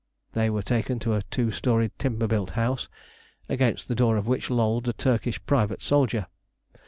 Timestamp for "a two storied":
1.13-1.91